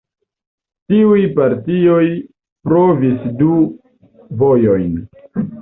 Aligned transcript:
Tiuj 0.93 1.19
partioj 1.35 2.07
provis 2.71 3.29
du 3.43 3.53
vojojn. 4.43 4.93